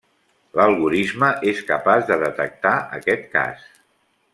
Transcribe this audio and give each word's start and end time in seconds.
L'algorisme 0.59 1.29
és 1.53 1.61
capaç 1.69 2.09
de 2.11 2.19
detectar 2.25 2.75
aquest 3.01 3.33
cas. 3.39 3.67